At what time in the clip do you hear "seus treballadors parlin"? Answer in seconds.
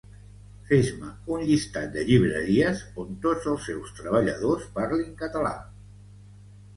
3.67-5.13